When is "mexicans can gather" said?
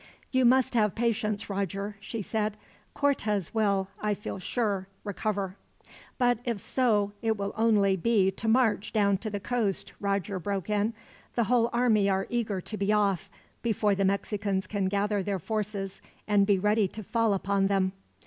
14.03-15.21